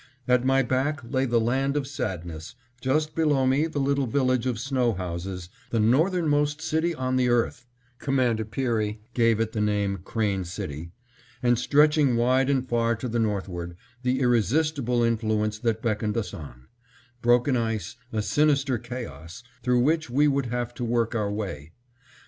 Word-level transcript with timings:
At 0.27 0.43
my 0.43 0.63
back 0.63 0.99
lay 1.13 1.25
the 1.25 1.39
land 1.39 1.77
of 1.77 1.85
sadness, 1.85 2.55
just 2.81 3.13
below 3.13 3.45
me 3.45 3.67
the 3.67 3.77
little 3.77 4.07
village 4.07 4.47
of 4.47 4.57
snow 4.57 4.93
houses, 4.93 5.47
the 5.69 5.79
northern 5.79 6.27
most 6.27 6.59
city 6.59 6.95
on 6.95 7.17
the 7.17 7.29
earth 7.29 7.67
(Commander 7.99 8.43
Peary 8.43 8.99
give 9.13 9.39
it 9.39 9.51
the 9.51 9.61
name 9.61 9.99
Crane 10.03 10.43
City), 10.43 10.91
and, 11.43 11.59
stretching 11.59 12.15
wide 12.15 12.49
and 12.49 12.67
far 12.67 12.95
to 12.95 13.07
the 13.07 13.19
northward, 13.19 13.75
the 14.01 14.21
irresistible 14.21 15.03
influence 15.03 15.59
that 15.59 15.83
beckoned 15.83 16.17
us 16.17 16.33
on; 16.33 16.65
broken 17.21 17.55
ice, 17.55 17.95
a 18.11 18.23
sinister 18.23 18.79
chaos, 18.79 19.43
through 19.61 19.81
which 19.81 20.09
we 20.09 20.27
would 20.27 20.47
have 20.47 20.73
to 20.73 20.83
work 20.83 21.13
our 21.13 21.31
way. 21.31 21.73